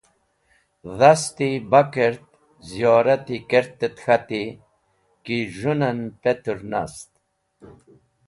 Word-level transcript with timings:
Dhasti 0.99 1.49
ba 1.71 1.81
kert, 1.93 2.23
ziyorati 2.69 3.35
kert 3.49 3.77
et 3.87 3.97
k̃hati 4.03 4.43
ki 5.23 5.37
z̃hũ 5.55 5.79
en 5.89 5.99
petr 6.21 6.57
nast. 6.71 7.11